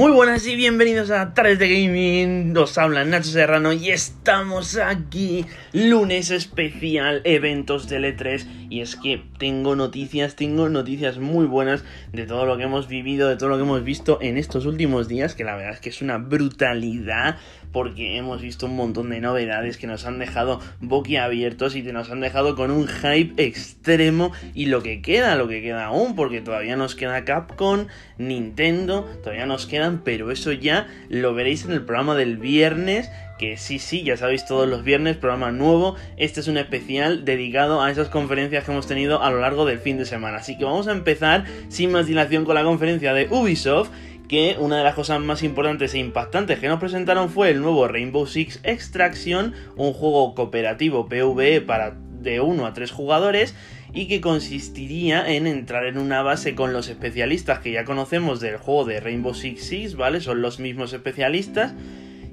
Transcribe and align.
Muy 0.00 0.12
buenas 0.12 0.46
y 0.46 0.56
bienvenidos 0.56 1.10
a 1.10 1.34
3 1.34 1.58
de 1.58 1.68
Gaming. 1.68 2.54
Nos 2.54 2.78
habla 2.78 3.04
Nacho 3.04 3.28
Serrano 3.28 3.74
y 3.74 3.90
estamos 3.90 4.78
aquí. 4.78 5.44
Lunes 5.74 6.30
especial, 6.30 7.20
eventos 7.24 7.86
de 7.86 7.98
E3. 8.16 8.46
Y 8.70 8.80
es 8.80 8.96
que 8.96 9.22
tengo 9.38 9.76
noticias, 9.76 10.36
tengo 10.36 10.70
noticias 10.70 11.18
muy 11.18 11.44
buenas 11.44 11.84
de 12.14 12.24
todo 12.24 12.46
lo 12.46 12.56
que 12.56 12.62
hemos 12.62 12.88
vivido, 12.88 13.28
de 13.28 13.36
todo 13.36 13.50
lo 13.50 13.56
que 13.56 13.64
hemos 13.64 13.84
visto 13.84 14.16
en 14.22 14.38
estos 14.38 14.64
últimos 14.64 15.06
días. 15.06 15.34
Que 15.34 15.44
la 15.44 15.54
verdad 15.54 15.74
es 15.74 15.80
que 15.80 15.90
es 15.90 16.00
una 16.00 16.16
brutalidad. 16.16 17.36
Porque 17.72 18.16
hemos 18.16 18.42
visto 18.42 18.66
un 18.66 18.76
montón 18.76 19.10
de 19.10 19.20
novedades 19.20 19.76
que 19.76 19.86
nos 19.86 20.04
han 20.04 20.18
dejado 20.18 20.60
boquiabiertos 20.80 21.76
y 21.76 21.82
que 21.82 21.92
nos 21.92 22.10
han 22.10 22.20
dejado 22.20 22.56
con 22.56 22.70
un 22.70 22.88
hype 22.88 23.42
extremo. 23.42 24.32
Y 24.54 24.66
lo 24.66 24.82
que 24.82 25.02
queda, 25.02 25.36
lo 25.36 25.48
que 25.48 25.62
queda 25.62 25.86
aún, 25.86 26.14
porque 26.16 26.40
todavía 26.40 26.76
nos 26.76 26.94
queda 26.94 27.24
Capcom, 27.24 27.86
Nintendo, 28.18 29.08
todavía 29.22 29.46
nos 29.46 29.66
quedan, 29.66 30.02
pero 30.04 30.30
eso 30.30 30.52
ya 30.52 30.88
lo 31.08 31.34
veréis 31.34 31.64
en 31.64 31.72
el 31.72 31.82
programa 31.82 32.14
del 32.14 32.36
viernes 32.36 33.10
que 33.40 33.56
sí, 33.56 33.78
sí, 33.78 34.02
ya 34.02 34.18
sabéis 34.18 34.44
todos 34.44 34.68
los 34.68 34.84
viernes, 34.84 35.16
programa 35.16 35.50
nuevo. 35.50 35.96
Este 36.18 36.40
es 36.40 36.48
un 36.48 36.58
especial 36.58 37.24
dedicado 37.24 37.80
a 37.80 37.90
esas 37.90 38.10
conferencias 38.10 38.64
que 38.64 38.70
hemos 38.70 38.86
tenido 38.86 39.22
a 39.22 39.30
lo 39.30 39.40
largo 39.40 39.64
del 39.64 39.78
fin 39.78 39.96
de 39.96 40.04
semana. 40.04 40.36
Así 40.36 40.58
que 40.58 40.66
vamos 40.66 40.88
a 40.88 40.92
empezar 40.92 41.46
sin 41.70 41.90
más 41.90 42.06
dilación 42.06 42.44
con 42.44 42.54
la 42.54 42.64
conferencia 42.64 43.14
de 43.14 43.28
Ubisoft 43.30 43.88
que 44.30 44.54
una 44.60 44.78
de 44.78 44.84
las 44.84 44.94
cosas 44.94 45.18
más 45.18 45.42
importantes 45.42 45.92
e 45.92 45.98
impactantes 45.98 46.60
que 46.60 46.68
nos 46.68 46.78
presentaron 46.78 47.30
fue 47.30 47.50
el 47.50 47.60
nuevo 47.60 47.88
Rainbow 47.88 48.28
Six 48.28 48.60
Extraction, 48.62 49.54
un 49.74 49.92
juego 49.92 50.36
cooperativo 50.36 51.08
PvE 51.08 51.60
para 51.60 51.96
de 52.20 52.40
1 52.40 52.64
a 52.64 52.72
3 52.72 52.92
jugadores 52.92 53.56
y 53.92 54.06
que 54.06 54.20
consistiría 54.20 55.28
en 55.28 55.48
entrar 55.48 55.84
en 55.84 55.98
una 55.98 56.22
base 56.22 56.54
con 56.54 56.72
los 56.72 56.86
especialistas 56.86 57.58
que 57.58 57.72
ya 57.72 57.84
conocemos 57.84 58.38
del 58.38 58.58
juego 58.58 58.84
de 58.84 59.00
Rainbow 59.00 59.34
Six 59.34 59.64
Siege, 59.64 59.96
¿vale? 59.96 60.20
Son 60.20 60.40
los 60.42 60.60
mismos 60.60 60.92
especialistas 60.92 61.74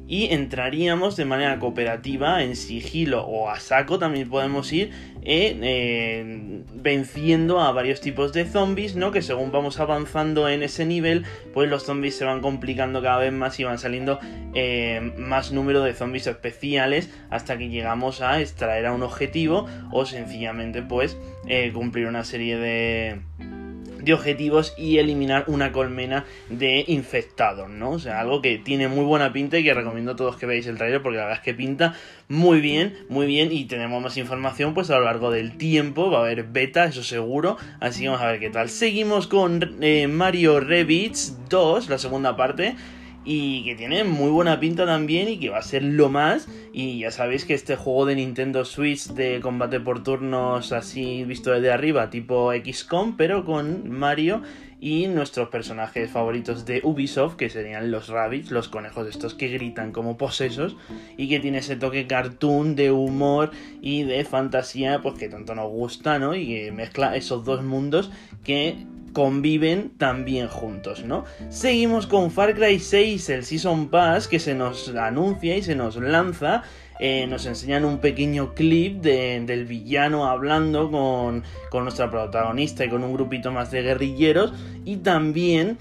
y 0.07 0.33
entraríamos 0.33 1.17
de 1.17 1.25
manera 1.25 1.59
cooperativa 1.59 2.41
en 2.41 2.55
sigilo 2.55 3.25
o 3.25 3.49
a 3.49 3.59
saco 3.59 3.99
también 3.99 4.29
podemos 4.29 4.71
ir 4.71 4.91
eh, 5.21 5.59
eh, 5.61 6.63
venciendo 6.73 7.59
a 7.59 7.71
varios 7.73 7.99
tipos 7.99 8.31
de 8.31 8.45
zombies 8.45 8.95
no 8.95 9.11
que 9.11 9.21
según 9.21 9.51
vamos 9.51 9.79
avanzando 9.79 10.47
en 10.47 10.63
ese 10.63 10.85
nivel 10.85 11.25
pues 11.53 11.69
los 11.69 11.83
zombies 11.83 12.17
se 12.17 12.23
van 12.23 12.41
complicando 12.41 13.01
cada 13.01 13.17
vez 13.17 13.33
más 13.33 13.59
y 13.59 13.65
van 13.65 13.77
saliendo 13.77 14.19
eh, 14.53 15.13
más 15.17 15.51
número 15.51 15.83
de 15.83 15.93
zombies 15.93 16.27
especiales 16.27 17.09
hasta 17.29 17.57
que 17.57 17.69
llegamos 17.69 18.21
a 18.21 18.39
extraer 18.39 18.85
a 18.85 18.93
un 18.93 19.03
objetivo 19.03 19.67
o 19.91 20.05
sencillamente 20.05 20.81
pues 20.81 21.17
cumplir 21.73 22.07
una 22.07 22.23
serie 22.23 22.57
de 22.57 23.21
de 24.07 24.13
objetivos 24.13 24.73
y 24.77 24.97
eliminar 24.97 25.43
una 25.47 25.71
colmena 25.71 26.25
de 26.49 26.85
infectados, 26.87 27.69
¿no? 27.69 27.91
O 27.91 27.99
sea, 27.99 28.21
algo 28.21 28.41
que 28.41 28.57
tiene 28.57 28.87
muy 28.87 29.05
buena 29.05 29.33
pinta 29.33 29.57
y 29.57 29.63
que 29.63 29.73
recomiendo 29.73 30.13
a 30.13 30.15
todos 30.15 30.37
que 30.37 30.45
veáis 30.45 30.65
el 30.65 30.77
trailer 30.77 31.01
porque 31.01 31.17
la 31.17 31.25
verdad 31.25 31.39
es 31.39 31.43
que 31.43 31.53
pinta 31.53 31.93
muy 32.29 32.61
bien, 32.61 32.97
muy 33.09 33.27
bien 33.27 33.51
y 33.51 33.65
tenemos 33.65 34.01
más 34.01 34.17
información 34.17 34.73
pues 34.73 34.89
a 34.89 34.97
lo 34.97 35.05
largo 35.05 35.29
del 35.29 35.57
tiempo, 35.57 36.09
va 36.09 36.19
a 36.19 36.21
haber 36.21 36.43
beta, 36.43 36.85
eso 36.85 37.03
seguro, 37.03 37.57
así 37.79 38.01
que 38.01 38.07
vamos 38.07 38.23
a 38.23 38.31
ver 38.31 38.39
qué 38.39 38.49
tal. 38.49 38.69
Seguimos 38.69 39.27
con 39.27 39.77
eh, 39.81 40.07
Mario 40.07 40.59
Rabbids 40.59 41.37
2, 41.49 41.89
la 41.89 41.97
segunda 41.97 42.37
parte, 42.37 42.75
y 43.29 43.65
que 43.65 43.75
tiene 43.75 44.05
muy 44.05 44.31
buena 44.31 44.57
pinta 44.57 44.85
también 44.85 45.27
y 45.27 45.37
que 45.37 45.49
va 45.49 45.57
a 45.57 45.61
ser 45.61 45.83
lo 45.83 46.07
más. 46.07 46.47
Y 46.71 46.99
ya 46.99 47.11
sabéis 47.11 47.43
que 47.43 47.53
este 47.53 47.75
juego 47.75 48.05
de 48.05 48.15
Nintendo 48.15 48.63
Switch 48.63 49.07
de 49.07 49.41
combate 49.41 49.81
por 49.81 50.01
turnos 50.01 50.71
así 50.71 51.25
visto 51.25 51.51
desde 51.51 51.69
arriba, 51.69 52.09
tipo 52.09 52.53
XCOM, 52.53 53.17
pero 53.17 53.43
con 53.43 53.89
Mario 53.89 54.43
y 54.79 55.07
nuestros 55.07 55.49
personajes 55.49 56.09
favoritos 56.09 56.65
de 56.65 56.79
Ubisoft, 56.85 57.35
que 57.35 57.49
serían 57.49 57.91
los 57.91 58.07
rabbits, 58.07 58.49
los 58.49 58.69
conejos 58.69 59.09
estos 59.09 59.33
que 59.33 59.49
gritan 59.49 59.91
como 59.91 60.17
posesos 60.17 60.77
y 61.17 61.27
que 61.27 61.41
tiene 61.41 61.57
ese 61.57 61.75
toque 61.75 62.07
cartoon 62.07 62.77
de 62.77 62.91
humor 62.91 63.51
y 63.81 64.03
de 64.03 64.23
fantasía, 64.23 65.01
pues 65.01 65.15
que 65.15 65.27
tanto 65.27 65.53
nos 65.53 65.69
gusta, 65.69 66.17
¿no? 66.17 66.33
Y 66.33 66.47
que 66.47 66.71
mezcla 66.71 67.17
esos 67.17 67.43
dos 67.43 67.61
mundos 67.61 68.09
que 68.45 68.77
conviven 69.17 69.97
también 69.97 70.47
juntos, 70.47 71.03
¿no? 71.03 71.25
Seguimos 71.49 72.05
con 72.05 72.29
Far 72.29 72.53
Cry 72.53 72.77
6, 72.77 73.29
el 73.29 73.45
Season 73.45 73.89
Pass, 73.89 74.27
que 74.27 74.37
se 74.37 74.53
nos 74.53 74.89
anuncia 74.89 75.57
y 75.57 75.63
se 75.63 75.73
nos 75.73 75.95
lanza. 75.95 76.61
Eh, 76.99 77.25
nos 77.25 77.47
enseñan 77.47 77.83
un 77.83 77.97
pequeño 77.97 78.53
clip 78.53 79.01
del 79.01 79.65
villano 79.65 80.27
hablando 80.27 80.91
con, 80.91 81.43
con 81.71 81.85
nuestra 81.85 82.11
protagonista 82.11 82.85
y 82.85 82.89
con 82.89 83.03
un 83.03 83.11
grupito 83.13 83.51
más 83.51 83.71
de 83.71 83.81
guerrilleros. 83.81 84.53
Y 84.85 84.97
también 84.97 85.79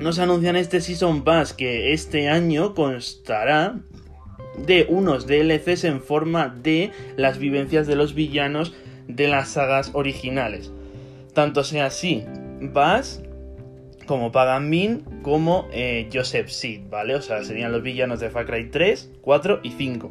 nos 0.00 0.18
anuncian 0.18 0.56
este 0.56 0.80
Season 0.80 1.22
Pass 1.22 1.52
que 1.52 1.92
este 1.92 2.28
año 2.28 2.74
constará 2.74 3.76
de 4.58 4.86
unos 4.88 5.28
DLCs 5.28 5.84
en 5.84 6.02
forma 6.02 6.48
de 6.48 6.90
las 7.16 7.38
vivencias 7.38 7.86
de 7.86 7.94
los 7.94 8.14
villanos 8.14 8.74
de 9.06 9.28
las 9.28 9.50
sagas 9.50 9.92
originales. 9.92 10.72
Tanto 11.32 11.62
sea 11.62 11.86
así 11.86 12.24
Bass, 12.60 13.22
como 14.06 14.32
Pagan 14.32 14.68
Min, 14.68 15.04
como 15.22 15.68
eh, 15.72 16.08
Joseph 16.12 16.48
Seed, 16.48 16.82
¿vale? 16.90 17.14
O 17.14 17.22
sea, 17.22 17.44
serían 17.44 17.72
los 17.72 17.82
villanos 17.82 18.20
de 18.20 18.30
Far 18.30 18.46
Cry 18.46 18.70
3, 18.70 19.12
4 19.20 19.60
y 19.62 19.70
5. 19.70 20.10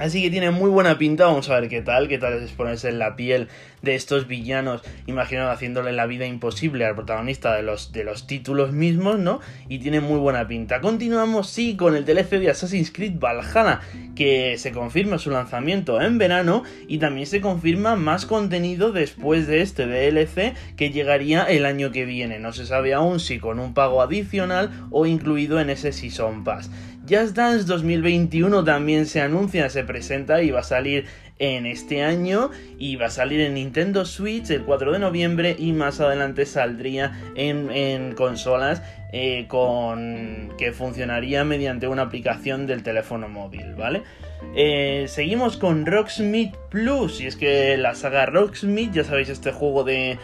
Así 0.00 0.22
que 0.22 0.30
tiene 0.30 0.50
muy 0.50 0.70
buena 0.70 0.96
pinta, 0.96 1.26
vamos 1.26 1.50
a 1.50 1.60
ver 1.60 1.68
qué 1.68 1.82
tal, 1.82 2.08
qué 2.08 2.16
tal 2.16 2.32
es 2.42 2.52
ponerse 2.52 2.88
en 2.88 2.98
la 2.98 3.16
piel 3.16 3.48
de 3.82 3.94
estos 3.94 4.26
villanos, 4.26 4.82
imagino 5.06 5.50
haciéndole 5.50 5.92
la 5.92 6.06
vida 6.06 6.26
imposible 6.26 6.84
al 6.84 6.94
protagonista 6.94 7.54
de 7.54 7.62
los, 7.62 7.92
de 7.92 8.04
los 8.04 8.26
títulos 8.26 8.72
mismos, 8.72 9.18
¿no? 9.18 9.40
Y 9.68 9.78
tiene 9.78 10.00
muy 10.00 10.18
buena 10.18 10.46
pinta. 10.48 10.80
Continuamos, 10.80 11.48
sí, 11.48 11.76
con 11.76 11.96
el 11.96 12.04
DLC 12.04 12.40
de 12.40 12.50
Assassin's 12.50 12.90
Creed 12.90 13.18
Valhalla, 13.18 13.80
que 14.14 14.56
se 14.58 14.72
confirma 14.72 15.18
su 15.18 15.30
lanzamiento 15.30 16.00
en 16.00 16.18
verano 16.18 16.62
y 16.88 16.98
también 16.98 17.26
se 17.26 17.40
confirma 17.40 17.96
más 17.96 18.26
contenido 18.26 18.92
después 18.92 19.46
de 19.46 19.60
este 19.60 19.86
DLC 19.86 20.54
que 20.76 20.90
llegaría 20.90 21.44
el 21.44 21.66
año 21.66 21.90
que 21.90 22.04
viene. 22.04 22.38
No 22.38 22.52
se 22.52 22.66
sabe 22.66 22.94
aún 22.94 23.20
si 23.20 23.38
con 23.38 23.58
un 23.58 23.74
pago 23.74 24.02
adicional 24.02 24.70
o 24.90 25.06
incluido 25.06 25.60
en 25.60 25.70
ese 25.70 25.92
Season 25.92 26.44
Pass. 26.44 26.70
Just 27.08 27.34
Dance 27.34 27.64
2021 27.64 28.62
también 28.64 29.06
se 29.06 29.20
anuncia, 29.20 29.68
se 29.70 29.84
presenta 29.84 30.42
y 30.42 30.50
va 30.50 30.60
a 30.60 30.64
salir 30.64 31.06
en 31.38 31.64
este 31.64 32.04
año 32.04 32.50
y 32.78 32.96
va 32.96 33.06
a 33.06 33.10
salir 33.10 33.40
en 33.40 33.54
Nintendo 33.54 34.04
Switch 34.04 34.50
el 34.50 34.62
4 34.62 34.92
de 34.92 34.98
noviembre 34.98 35.56
y 35.58 35.72
más 35.72 35.98
adelante 36.00 36.44
saldría 36.44 37.18
en, 37.34 38.12
consolas 38.14 38.82
eh, 39.12 39.46
con 39.48 40.50
que 40.58 40.72
funcionaría 40.72 41.44
mediante 41.44 41.88
una 41.88 42.02
aplicación 42.02 42.66
del 42.66 42.82
teléfono 42.82 43.28
móvil, 43.28 43.74
¿vale? 43.74 44.02
Eh, 44.54 45.04
seguimos 45.08 45.56
con 45.56 45.86
Rocksmith 45.86 46.54
Plus 46.70 47.20
y 47.20 47.26
es 47.26 47.36
que 47.36 47.76
la 47.76 47.94
saga 47.94 48.26
Rocksmith, 48.26 48.92
ya 48.92 49.04
sabéis 49.04 49.28
este 49.28 49.52
juego 49.52 49.84
de, 49.84 50.18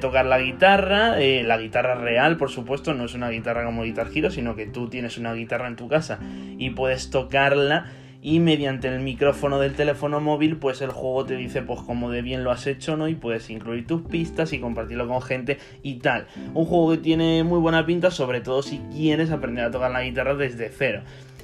tocar 0.00 0.26
la 0.26 0.38
guitarra, 0.38 1.20
eh, 1.20 1.42
la 1.42 1.58
guitarra 1.58 1.94
real 1.96 2.36
por 2.36 2.50
supuesto, 2.50 2.94
no 2.94 3.04
es 3.04 3.14
una 3.14 3.30
guitarra 3.30 3.64
como 3.64 3.82
Guitar 3.82 4.08
Hero, 4.14 4.30
sino 4.30 4.54
que 4.54 4.66
tú 4.66 4.88
tienes 4.88 5.18
una 5.18 5.34
guitarra 5.34 5.66
en 5.66 5.76
tu 5.76 5.88
casa 5.88 6.20
y 6.58 6.70
puedes 6.70 7.10
tocarla 7.10 7.86
y 8.24 8.38
mediante 8.38 8.86
el 8.86 9.00
micrófono 9.00 9.58
del 9.58 9.74
teléfono 9.74 10.20
móvil 10.20 10.56
pues 10.56 10.80
el 10.80 10.90
juego 10.90 11.24
te 11.24 11.34
dice 11.34 11.60
pues 11.60 11.80
cómo 11.80 12.08
de 12.08 12.22
bien 12.22 12.44
lo 12.44 12.52
has 12.52 12.68
hecho 12.68 12.96
no 12.96 13.08
y 13.08 13.16
puedes 13.16 13.50
incluir 13.50 13.84
tus 13.84 14.02
pistas 14.02 14.52
y 14.52 14.60
compartirlo 14.60 15.08
con 15.08 15.20
gente 15.20 15.58
y 15.82 15.96
tal. 15.96 16.28
Un 16.54 16.64
juego 16.64 16.92
que 16.92 16.98
tiene 16.98 17.42
muy 17.42 17.58
buena 17.58 17.84
pinta 17.84 18.12
sobre 18.12 18.40
todo 18.40 18.62
si 18.62 18.78
quieres 18.92 19.32
aprender 19.32 19.64
a 19.64 19.70
tocar 19.72 19.90
la 19.90 20.04
guitarra 20.04 20.36
desde 20.36 20.68
cero 20.68 21.02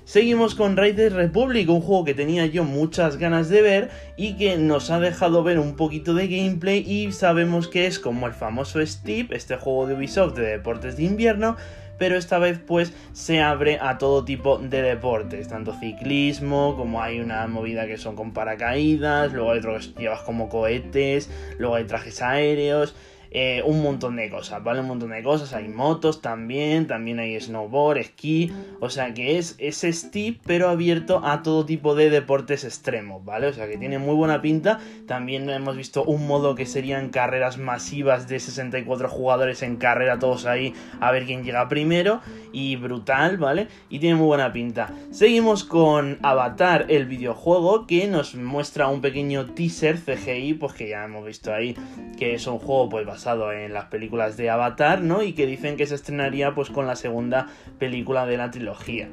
Seguimos 0.08 0.54
con 0.54 0.78
Raiders 0.78 1.14
Republic, 1.14 1.68
un 1.68 1.82
juego 1.82 2.06
que 2.06 2.14
tenía 2.14 2.46
yo 2.46 2.64
muchas 2.64 3.18
ganas 3.18 3.50
de 3.50 3.60
ver 3.60 3.90
y 4.16 4.38
que 4.38 4.56
nos 4.56 4.90
ha 4.90 5.00
dejado 5.00 5.42
ver 5.42 5.58
un 5.58 5.76
poquito 5.76 6.14
de 6.14 6.28
gameplay 6.28 6.78
y 6.78 7.12
sabemos 7.12 7.68
que 7.68 7.86
es 7.86 7.98
como 7.98 8.26
el 8.26 8.32
famoso 8.32 8.80
Steep, 8.80 9.34
este 9.34 9.56
juego 9.56 9.86
de 9.86 9.96
Ubisoft 9.96 10.34
de 10.34 10.46
deportes 10.46 10.96
de 10.96 11.02
invierno, 11.02 11.58
pero 11.98 12.16
esta 12.16 12.38
vez 12.38 12.58
pues 12.58 12.94
se 13.12 13.42
abre 13.42 13.80
a 13.82 13.98
todo 13.98 14.24
tipo 14.24 14.56
de 14.56 14.80
deportes, 14.80 15.48
tanto 15.48 15.74
ciclismo, 15.78 16.74
como 16.74 17.02
hay 17.02 17.20
una 17.20 17.46
movida 17.46 17.86
que 17.86 17.98
son 17.98 18.16
con 18.16 18.32
paracaídas, 18.32 19.34
luego 19.34 19.50
hay 19.50 19.58
otro 19.58 19.76
que 19.76 20.00
llevas 20.00 20.22
como 20.22 20.48
cohetes, 20.48 21.28
luego 21.58 21.74
hay 21.74 21.84
trajes 21.84 22.22
aéreos, 22.22 22.94
eh, 23.30 23.62
un 23.66 23.82
montón 23.82 24.16
de 24.16 24.30
cosas, 24.30 24.64
¿vale? 24.64 24.80
Un 24.80 24.86
montón 24.86 25.10
de 25.10 25.22
cosas, 25.22 25.52
hay 25.52 25.68
motos 25.68 26.22
también, 26.22 26.86
también 26.86 27.18
hay 27.18 27.38
snowboard, 27.38 27.98
esquí, 27.98 28.50
o 28.80 28.88
sea 28.88 29.12
que 29.12 29.36
es 29.36 29.54
ese 29.58 29.92
steep 29.92 30.40
pero 30.46 30.70
abierto 30.70 31.20
a 31.22 31.42
todo 31.42 31.66
tipo 31.66 31.94
de 31.94 32.08
deportes 32.08 32.64
extremos, 32.64 33.22
¿vale? 33.24 33.48
O 33.48 33.52
sea 33.52 33.68
que 33.68 33.76
tiene 33.76 33.98
muy 33.98 34.14
buena 34.14 34.40
pinta, 34.40 34.78
también 35.06 35.50
hemos 35.50 35.76
visto 35.76 36.04
un 36.04 36.26
modo 36.26 36.54
que 36.54 36.64
serían 36.64 37.10
carreras 37.10 37.58
masivas 37.58 38.28
de 38.28 38.40
64 38.40 39.10
jugadores 39.10 39.62
en 39.62 39.76
carrera 39.76 40.18
todos 40.18 40.46
ahí 40.46 40.72
a 41.00 41.12
ver 41.12 41.26
quién 41.26 41.44
llega 41.44 41.68
primero 41.68 42.22
y 42.52 42.76
brutal, 42.76 43.36
¿vale? 43.36 43.68
Y 43.90 43.98
tiene 43.98 44.16
muy 44.16 44.26
buena 44.26 44.52
pinta. 44.54 44.90
Seguimos 45.10 45.64
con 45.64 46.18
Avatar, 46.22 46.86
el 46.88 47.04
videojuego 47.04 47.86
que 47.86 48.06
nos 48.06 48.34
muestra 48.34 48.88
un 48.88 49.02
pequeño 49.02 49.52
teaser 49.52 49.98
CGI, 49.98 50.54
pues 50.54 50.72
que 50.72 50.88
ya 50.88 51.04
hemos 51.04 51.26
visto 51.26 51.52
ahí 51.52 51.76
que 52.18 52.34
es 52.34 52.46
un 52.46 52.58
juego 52.58 52.88
pues 52.88 53.04
bastante 53.06 53.17
basado 53.18 53.52
en 53.52 53.74
las 53.74 53.86
películas 53.86 54.36
de 54.36 54.48
Avatar, 54.48 55.02
¿no? 55.02 55.24
Y 55.24 55.32
que 55.32 55.44
dicen 55.44 55.76
que 55.76 55.86
se 55.86 55.96
estrenaría 55.96 56.54
pues 56.54 56.70
con 56.70 56.86
la 56.86 56.94
segunda 56.94 57.48
película 57.80 58.26
de 58.26 58.36
la 58.36 58.52
trilogía. 58.52 59.08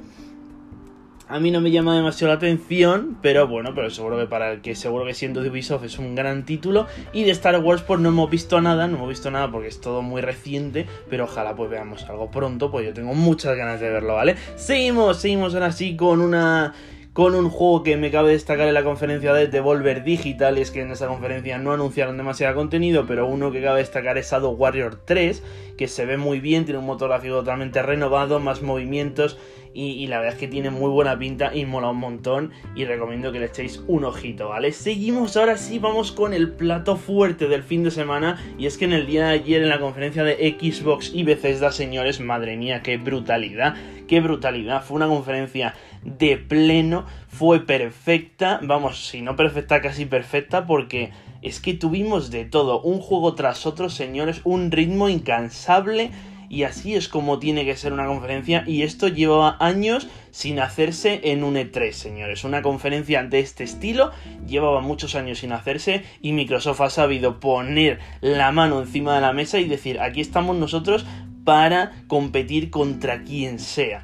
A 1.28 1.40
mí 1.40 1.50
no 1.50 1.60
me 1.60 1.72
llama 1.72 1.96
demasiado 1.96 2.32
la 2.32 2.38
atención, 2.38 3.18
pero 3.24 3.48
bueno, 3.48 3.74
pero 3.74 3.90
seguro 3.90 4.20
que 4.20 4.28
para 4.28 4.52
el 4.52 4.62
que 4.62 4.76
seguro 4.76 5.06
que 5.06 5.16
siendo 5.16 5.42
de 5.42 5.50
Ubisoft 5.50 5.86
es 5.86 5.98
un 5.98 6.14
gran 6.14 6.46
título. 6.46 6.86
Y 7.14 7.24
de 7.24 7.32
Star 7.32 7.60
Wars 7.60 7.82
pues 7.82 8.00
no 8.00 8.10
hemos 8.10 8.30
visto 8.30 8.62
nada, 8.62 8.88
no 8.88 8.98
hemos 8.98 9.10
visto 9.10 9.32
nada 9.32 9.50
porque 9.52 9.70
es 9.70 9.82
todo 9.82 10.04
muy 10.04 10.22
reciente, 10.22 10.86
pero 11.10 11.24
ojalá 11.24 11.56
pues 11.56 11.72
veamos 11.72 12.04
algo 12.04 12.30
pronto, 12.30 12.70
pues 12.70 12.86
yo 12.86 12.94
tengo 12.94 13.16
muchas 13.16 13.58
ganas 13.58 13.80
de 13.80 13.90
verlo, 13.90 14.14
¿vale? 14.14 14.36
Seguimos, 14.56 15.18
seguimos 15.18 15.56
ahora 15.56 15.72
sí 15.72 15.96
con 15.96 16.22
una 16.22 16.76
con 17.16 17.34
un 17.34 17.50
juego 17.50 17.82
que 17.82 17.96
me 17.96 18.12
cabe 18.12 18.34
destacar 18.34 18.68
en 18.68 18.74
la 18.74 18.84
conferencia 18.84 19.34
de 19.34 19.48
Devolver 19.48 20.04
Digital, 20.04 20.58
y 20.58 20.62
es 20.62 20.70
que 20.70 20.82
en 20.82 20.92
esa 20.92 21.08
conferencia 21.08 21.58
no 21.58 21.72
anunciaron 21.72 22.18
demasiado 22.18 22.56
contenido, 22.56 23.06
pero 23.08 23.26
uno 23.26 23.54
que 23.54 23.64
cabe 23.64 23.80
destacar 23.80 24.18
es 24.18 24.30
Shadow 24.30 24.52
Warrior 24.52 25.00
3, 25.06 25.42
que 25.78 25.88
se 25.88 26.06
ve 26.06 26.18
muy 26.18 26.42
bien, 26.42 26.66
tiene 26.66 26.80
un 26.80 26.86
motor 26.86 27.08
gráfico 27.08 27.36
totalmente 27.36 27.82
renovado, 27.82 28.42
más 28.42 28.62
movimientos 28.62 29.38
y, 29.76 30.08
la 30.08 30.20
verdad 30.20 30.34
es 30.36 30.40
que 30.40 30.48
tiene 30.48 30.70
muy 30.70 30.90
buena 30.90 31.20
pinta 31.20 31.54
y 31.54 31.66
mola 31.66 31.90
un 31.90 31.98
montón 31.98 32.52
y 32.76 32.86
recomiendo 32.86 33.34
que 33.34 33.40
le 33.40 33.48
echéis 33.48 33.84
un 33.88 34.06
ojito, 34.06 34.48
¿vale? 34.48 34.72
Seguimos 34.72 35.36
ahora 35.36 35.58
sí, 35.58 35.80
vamos 35.80 36.14
con 36.14 36.34
el 36.34 36.52
plato 36.52 36.96
fuerte 36.96 37.50
del 37.50 37.62
fin 37.62 37.84
de 37.84 37.92
semana 37.92 38.42
y 38.58 38.68
es 38.68 38.78
que 38.78 38.86
en 38.86 38.94
el 38.94 39.06
día 39.06 39.28
de 39.28 39.34
ayer 39.34 39.62
en 39.62 39.70
la 39.70 39.82
conferencia 39.82 40.24
de 40.24 40.58
Xbox 40.58 41.12
y 41.14 41.24
Bethesda, 41.24 41.74
señores, 41.74 42.22
madre 42.22 42.56
mía, 42.56 42.82
qué 42.84 42.96
brutalidad, 42.96 43.76
qué 44.08 44.22
brutalidad, 44.22 44.82
fue 44.82 44.96
una 44.96 45.08
conferencia 45.08 45.76
de 46.06 46.38
pleno, 46.38 47.06
fue 47.28 47.66
perfecta, 47.66 48.60
vamos, 48.64 49.08
si 49.08 49.22
no 49.22 49.36
perfecta, 49.36 49.82
casi 49.82 50.06
perfecta 50.06 50.66
porque 50.66 51.12
es 51.42 51.60
que 51.60 51.74
tuvimos 51.74 52.32
de 52.32 52.46
todo, 52.46 52.82
un 52.82 53.00
juego 53.02 53.36
tras 53.36 53.66
otro, 53.66 53.90
señores, 53.90 54.42
un 54.46 54.72
ritmo 54.72 55.10
incansable 55.10 56.12
y 56.48 56.64
así 56.64 56.96
es 56.96 57.10
como 57.10 57.40
tiene 57.40 57.66
que 57.66 57.76
ser 57.76 57.92
una 57.92 58.06
conferencia 58.06 58.64
y 58.68 58.84
esto 58.84 59.08
llevaba 59.08 59.58
años 59.60 60.08
sin 60.32 60.60
hacerse 60.60 61.22
en 61.24 61.44
un 61.44 61.56
E3, 61.56 61.92
señores. 61.92 62.44
Una 62.44 62.62
conferencia 62.62 63.24
de 63.24 63.40
este 63.40 63.64
estilo 63.64 64.12
llevaba 64.48 64.82
muchos 64.82 65.16
años 65.16 65.40
sin 65.40 65.52
hacerse 65.52 66.04
y 66.22 66.34
Microsoft 66.34 66.82
ha 66.82 66.90
sabido 66.90 67.40
poner 67.40 68.00
la 68.22 68.52
mano 68.52 68.80
encima 68.80 69.16
de 69.16 69.22
la 69.22 69.34
mesa 69.34 69.60
y 69.60 69.66
decir, 69.66 70.00
aquí 70.00 70.22
estamos 70.22 70.56
nosotros 70.56 71.06
para 71.44 71.92
competir 72.08 72.70
contra 72.70 73.24
quien 73.24 73.60
sea. 73.60 74.04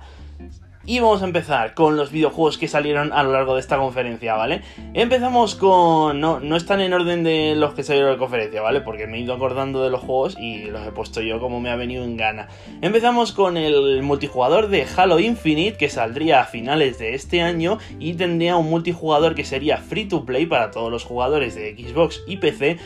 Y 0.86 1.00
vamos 1.00 1.22
a 1.22 1.26
empezar 1.26 1.76
con 1.76 1.96
los 1.96 2.12
videojuegos 2.12 2.58
que 2.58 2.68
salieron 2.68 3.14
a 3.14 3.22
lo 3.22 3.32
largo 3.32 3.54
de 3.54 3.60
esta 3.60 3.78
conferencia, 3.78 4.34
¿vale? 4.34 4.62
Empezamos 4.94 5.54
con... 5.56 6.20
No, 6.20 6.40
no 6.40 6.56
están 6.56 6.82
en 6.82 6.94
orden 6.94 7.24
de 7.24 7.54
los 7.56 7.76
que 7.76 7.84
salieron 7.84 8.10
de 8.10 8.16
la 8.16 8.20
conferencia, 8.20 8.62
¿vale? 8.62 8.82
Porque 8.82 9.06
me 9.06 9.18
he 9.18 9.22
ido 9.22 9.34
acordando 9.34 9.84
de 9.84 9.92
los 9.92 10.02
juegos 10.02 10.36
y 10.40 10.66
los 10.66 10.86
he 10.88 10.92
puesto 10.92 11.22
yo 11.22 11.40
como 11.40 11.60
me 11.60 11.70
ha 11.70 11.76
venido 11.76 12.04
en 12.04 12.18
gana. 12.18 12.48
Empezamos 12.82 13.32
con 13.32 13.58
el 13.58 14.02
multijugador 14.02 14.70
de 14.70 14.88
Halo 14.96 15.20
Infinite 15.20 15.78
que 15.78 15.90
saldría 15.90 16.42
a 16.42 16.46
finales 16.46 16.98
de 16.98 17.14
este 17.14 17.42
año 17.42 17.78
y 18.00 18.16
tendría 18.16 18.56
un 18.56 18.70
multijugador 18.70 19.36
que 19.36 19.46
sería 19.46 19.78
free 19.78 20.06
to 20.06 20.26
play 20.26 20.48
para 20.48 20.72
todos 20.72 20.92
los 20.92 21.04
jugadores 21.04 21.54
de 21.54 21.76
Xbox 21.76 22.24
y 22.26 22.38
PC 22.38 22.80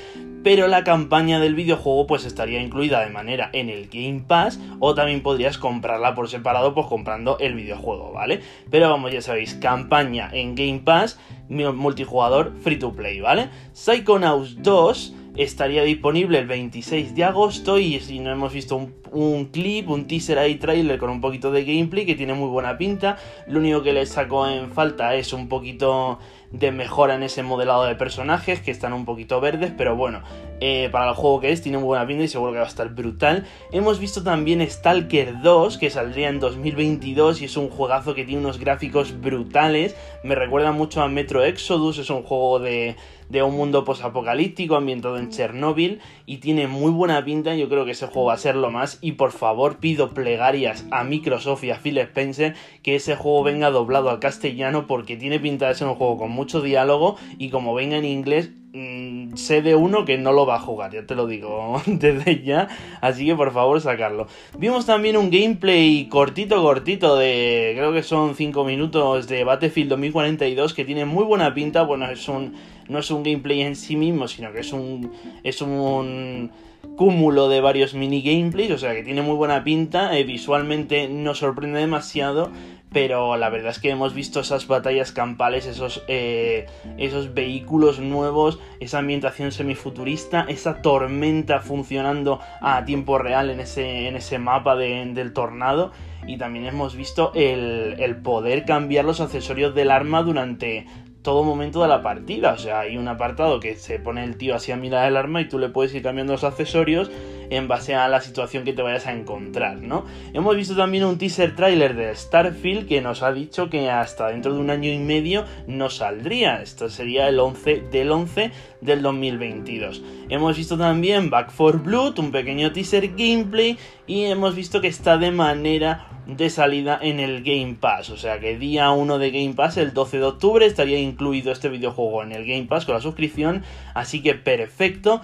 pero 0.45 0.67
la 0.67 0.83
campaña 0.83 1.39
del 1.39 1.55
videojuego 1.55 2.05
pues 2.05 2.23
estaría 2.23 2.61
incluida 2.61 3.03
de 3.03 3.09
manera 3.09 3.49
en 3.51 3.67
el 3.67 3.87
Game 3.87 4.25
Pass 4.27 4.59
o 4.79 4.93
también 4.93 5.23
podrías 5.23 5.57
comprarla 5.57 6.13
por 6.13 6.29
separado 6.29 6.75
pues 6.75 6.85
comprando 6.85 7.39
el 7.39 7.55
videojuego, 7.55 8.11
¿vale? 8.13 8.41
Pero 8.69 8.91
vamos, 8.91 9.11
ya 9.11 9.23
sabéis, 9.23 9.55
campaña 9.55 10.29
en 10.31 10.53
Game 10.53 10.81
Pass, 10.85 11.19
multijugador 11.49 12.53
free 12.61 12.77
to 12.77 12.93
play, 12.93 13.21
¿vale? 13.21 13.49
Psychonauts 13.73 14.61
2 14.61 15.15
estaría 15.35 15.81
disponible 15.81 16.37
el 16.37 16.45
26 16.45 17.15
de 17.15 17.23
agosto 17.23 17.79
y 17.79 17.99
si 17.99 18.19
no 18.19 18.31
hemos 18.31 18.53
visto 18.53 18.75
un, 19.11 19.45
clip, 19.45 19.89
un 19.89 20.05
teaser 20.05 20.37
ahí 20.37 20.55
trailer 20.55 20.99
con 20.99 21.09
un 21.09 21.21
poquito 21.21 21.51
de 21.51 21.65
gameplay 21.65 22.05
que 22.05 22.13
tiene 22.13 22.35
muy 22.35 22.49
buena 22.49 22.77
pinta, 22.77 23.17
lo 23.47 23.59
único 23.59 23.81
que 23.81 23.93
le 23.93 24.05
saco 24.05 24.47
en 24.47 24.71
falta 24.71 25.15
es 25.15 25.33
un 25.33 25.49
poquito 25.49 26.19
de 26.59 26.71
mejora 26.71 27.15
en 27.15 27.23
ese 27.23 27.43
modelado 27.43 27.85
de 27.85 27.95
personajes 27.95 28.61
que 28.61 28.71
están 28.71 28.93
un 28.93 29.05
poquito 29.05 29.41
verdes, 29.41 29.73
pero 29.77 29.95
bueno, 29.95 30.21
eh, 30.59 30.89
para 30.91 31.09
el 31.09 31.15
juego 31.15 31.39
que 31.39 31.51
es 31.51 31.61
tiene 31.61 31.77
muy 31.77 31.87
buena 31.87 32.07
pinta 32.07 32.23
y 32.23 32.27
seguro 32.27 32.51
que 32.51 32.59
va 32.59 32.65
a 32.65 32.67
estar 32.67 32.89
brutal. 32.89 33.45
Hemos 33.71 33.99
visto 33.99 34.23
también 34.23 34.67
Stalker 34.67 35.41
2 35.41 35.77
que 35.77 35.89
saldría 35.89 36.29
en 36.29 36.39
2022 36.39 37.41
y 37.41 37.45
es 37.45 37.57
un 37.57 37.69
juegazo 37.69 38.15
que 38.15 38.23
tiene 38.25 38.41
unos 38.41 38.59
gráficos 38.59 39.19
brutales, 39.19 39.95
me 40.23 40.35
recuerda 40.35 40.71
mucho 40.71 41.01
a 41.01 41.07
Metro 41.07 41.43
Exodus, 41.43 41.97
es 41.97 42.09
un 42.09 42.23
juego 42.23 42.59
de, 42.59 42.95
de 43.29 43.43
un 43.43 43.55
mundo 43.55 43.83
posapocalíptico 43.83 44.75
ambientado 44.75 45.17
en 45.17 45.29
Chernóbil 45.29 45.99
y 46.25 46.37
tiene 46.37 46.67
muy 46.67 46.91
buena 46.91 47.23
pinta, 47.23 47.55
yo 47.55 47.69
creo 47.69 47.85
que 47.85 47.91
ese 47.91 48.07
juego 48.07 48.27
va 48.27 48.33
a 48.33 48.37
ser 48.37 48.55
lo 48.55 48.71
más. 48.71 48.97
Y 49.01 49.13
por 49.13 49.31
favor 49.31 49.77
pido 49.77 50.13
plegarias 50.13 50.85
a 50.91 51.03
Microsoft 51.03 51.63
y 51.63 51.71
a 51.71 51.79
Phil 51.79 51.97
Spencer 51.97 52.55
que 52.83 52.95
ese 52.95 53.15
juego 53.15 53.43
venga 53.43 53.69
doblado 53.71 54.09
al 54.09 54.19
castellano 54.19 54.87
porque 54.87 55.17
tiene 55.17 55.39
pinta 55.39 55.67
de 55.67 55.75
ser 55.75 55.87
un 55.87 55.95
juego 55.95 56.17
con 56.17 56.31
mucho 56.31 56.61
diálogo 56.61 57.17
y 57.37 57.49
como 57.49 57.73
venga 57.73 57.97
en 57.97 58.05
inglés 58.05 58.51
mm, 58.75 59.35
sé 59.35 59.61
de 59.61 59.75
uno 59.75 60.05
que 60.05 60.17
no 60.17 60.31
lo 60.33 60.45
va 60.45 60.55
a 60.55 60.59
jugar, 60.59 60.91
ya 60.91 61.05
te 61.05 61.15
lo 61.15 61.27
digo 61.27 61.81
desde 61.87 62.43
ya, 62.43 62.67
así 63.01 63.25
que 63.25 63.35
por 63.35 63.51
favor 63.51 63.81
sacarlo. 63.81 64.27
Vimos 64.57 64.85
también 64.85 65.17
un 65.17 65.29
gameplay 65.31 66.07
cortito, 66.09 66.61
cortito 66.61 67.15
de 67.15 67.73
creo 67.75 67.93
que 67.93 68.03
son 68.03 68.35
5 68.35 68.63
minutos 68.65 69.27
de 69.27 69.43
Battlefield 69.43 69.89
2042 69.89 70.73
que 70.73 70.85
tiene 70.85 71.05
muy 71.05 71.23
buena 71.23 71.53
pinta, 71.53 71.83
bueno, 71.83 72.09
es 72.09 72.27
un 72.27 72.53
no 72.87 72.99
es 72.99 73.09
un 73.09 73.23
gameplay 73.23 73.61
en 73.61 73.75
sí 73.75 73.95
mismo, 73.95 74.27
sino 74.27 74.51
que 74.51 74.59
es 74.59 74.73
un 74.73 75.11
es 75.43 75.61
un 75.61 76.51
cúmulo 76.95 77.49
de 77.49 77.61
varios 77.61 77.93
mini 77.93 78.21
gameplays, 78.21 78.71
o 78.71 78.77
sea 78.77 78.93
que 78.93 79.03
tiene 79.03 79.21
muy 79.21 79.35
buena 79.35 79.63
pinta, 79.63 80.17
eh, 80.17 80.23
visualmente 80.23 81.07
no 81.07 81.33
sorprende 81.33 81.79
demasiado 81.79 82.51
pero 82.91 83.35
la 83.35 83.49
verdad 83.49 83.71
es 83.71 83.79
que 83.79 83.89
hemos 83.89 84.13
visto 84.13 84.39
esas 84.39 84.67
batallas 84.67 85.11
campales, 85.11 85.65
esos, 85.65 86.03
eh, 86.07 86.65
esos 86.97 87.33
vehículos 87.33 87.99
nuevos, 87.99 88.59
esa 88.79 88.99
ambientación 88.99 89.51
semifuturista, 89.51 90.45
esa 90.47 90.81
tormenta 90.81 91.59
funcionando 91.59 92.39
a 92.61 92.85
tiempo 92.85 93.17
real 93.17 93.49
en 93.49 93.59
ese, 93.59 94.07
en 94.07 94.15
ese 94.15 94.39
mapa 94.39 94.77
del 94.77 95.33
tornado. 95.33 95.91
Y 96.25 96.37
también 96.37 96.65
hemos 96.65 96.95
visto 96.95 97.31
el, 97.35 97.97
el 97.99 98.15
poder 98.15 98.65
cambiar 98.65 99.05
los 99.05 99.19
accesorios 99.19 99.75
del 99.75 99.91
arma 99.91 100.23
durante 100.23 100.87
todo 101.21 101.43
momento 101.43 101.81
de 101.81 101.89
la 101.89 102.01
partida. 102.01 102.53
O 102.53 102.57
sea, 102.57 102.81
hay 102.81 102.97
un 102.97 103.09
apartado 103.09 103.59
que 103.59 103.75
se 103.75 103.99
pone 103.99 104.23
el 104.23 104.37
tío 104.37 104.55
así 104.55 104.71
a 104.71 104.77
mirar 104.77 105.07
el 105.07 105.17
arma 105.17 105.41
y 105.41 105.49
tú 105.49 105.59
le 105.59 105.67
puedes 105.69 105.93
ir 105.93 106.01
cambiando 106.01 106.33
los 106.33 106.45
accesorios 106.45 107.11
en 107.49 107.67
base 107.67 107.95
a 107.95 108.07
la 108.07 108.21
situación 108.21 108.63
que 108.63 108.73
te 108.73 108.81
vayas 108.81 109.07
a 109.07 109.13
encontrar, 109.13 109.77
¿no? 109.81 110.05
Hemos 110.33 110.55
visto 110.55 110.75
también 110.75 111.05
un 111.05 111.17
teaser 111.17 111.55
trailer 111.55 111.95
de 111.95 112.15
Starfield 112.15 112.87
que 112.87 113.01
nos 113.01 113.23
ha 113.23 113.31
dicho 113.31 113.69
que 113.69 113.89
hasta 113.89 114.27
dentro 114.27 114.53
de 114.53 114.59
un 114.59 114.69
año 114.69 114.91
y 114.91 114.99
medio 114.99 115.45
no 115.67 115.89
saldría. 115.89 116.61
Esto 116.61 116.89
sería 116.89 117.27
el 117.27 117.39
11 117.39 117.83
del 117.91 118.11
11 118.11 118.51
del 118.81 119.01
2022. 119.01 120.03
Hemos 120.29 120.57
visto 120.57 120.77
también 120.77 121.29
Back 121.29 121.51
for 121.51 121.81
Blood, 121.81 122.19
un 122.19 122.31
pequeño 122.31 122.71
teaser 122.71 123.09
gameplay 123.15 123.77
y 124.07 124.25
hemos 124.25 124.55
visto 124.55 124.81
que 124.81 124.87
está 124.87 125.17
de 125.17 125.31
manera 125.31 126.07
de 126.27 126.49
salida 126.49 126.97
en 127.01 127.19
el 127.19 127.43
Game 127.43 127.77
Pass. 127.79 128.09
O 128.09 128.17
sea 128.17 128.39
que 128.39 128.57
día 128.57 128.91
1 128.91 129.17
de 129.17 129.31
Game 129.31 129.53
Pass, 129.53 129.77
el 129.77 129.93
12 129.93 130.17
de 130.17 130.23
octubre, 130.23 130.65
estaría 130.65 130.99
incluido 130.99 131.51
este 131.51 131.69
videojuego 131.69 132.23
en 132.23 132.31
el 132.31 132.45
Game 132.45 132.65
Pass 132.65 132.85
con 132.85 132.95
la 132.95 133.01
suscripción. 133.01 133.63
Así 133.93 134.21
que 134.21 134.33
perfecto. 134.35 135.21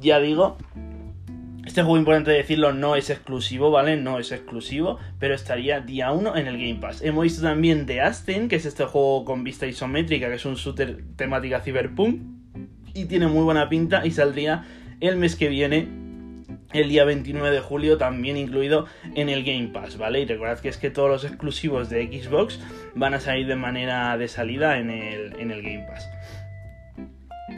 Ya 0.00 0.20
digo, 0.20 0.56
este 1.68 1.82
juego, 1.82 1.98
importante 1.98 2.30
decirlo, 2.30 2.72
no 2.72 2.96
es 2.96 3.10
exclusivo, 3.10 3.70
¿vale? 3.70 3.98
No 3.98 4.18
es 4.18 4.32
exclusivo, 4.32 4.98
pero 5.18 5.34
estaría 5.34 5.80
día 5.80 6.12
1 6.12 6.36
en 6.36 6.46
el 6.46 6.56
Game 6.56 6.80
Pass. 6.80 7.02
Hemos 7.02 7.24
visto 7.24 7.42
también 7.42 7.84
The 7.84 8.00
Aston, 8.00 8.48
que 8.48 8.56
es 8.56 8.64
este 8.64 8.86
juego 8.86 9.26
con 9.26 9.44
vista 9.44 9.66
isométrica, 9.66 10.28
que 10.28 10.36
es 10.36 10.46
un 10.46 10.54
shooter 10.54 11.04
temática 11.16 11.60
cyberpunk. 11.60 12.22
Y 12.94 13.04
tiene 13.04 13.26
muy 13.26 13.44
buena 13.44 13.68
pinta 13.68 14.06
y 14.06 14.12
saldría 14.12 14.64
el 15.00 15.16
mes 15.16 15.36
que 15.36 15.48
viene 15.50 15.88
el 16.72 16.88
día 16.88 17.04
29 17.04 17.50
de 17.50 17.60
julio 17.60 17.98
también 17.98 18.38
incluido 18.38 18.86
en 19.14 19.28
el 19.28 19.44
Game 19.44 19.68
Pass, 19.68 19.98
¿vale? 19.98 20.20
Y 20.20 20.24
recordad 20.24 20.58
que 20.60 20.70
es 20.70 20.78
que 20.78 20.90
todos 20.90 21.10
los 21.10 21.24
exclusivos 21.24 21.90
de 21.90 22.06
Xbox 22.06 22.60
van 22.94 23.12
a 23.12 23.20
salir 23.20 23.46
de 23.46 23.56
manera 23.56 24.16
de 24.16 24.28
salida 24.28 24.78
en 24.78 24.88
el, 24.88 25.38
en 25.38 25.50
el 25.50 25.62
Game 25.62 25.86
Pass. 25.86 26.08